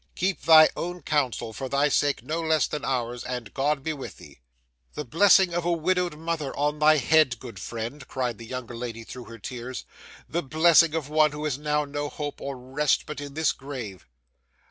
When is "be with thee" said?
3.83-4.39